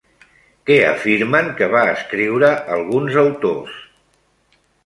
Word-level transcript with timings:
Què 0.69 0.77
afirmen 0.85 1.51
que 1.59 1.69
va 1.75 1.83
escriure 1.93 2.51
alguns 2.79 3.21
autors? 3.27 3.81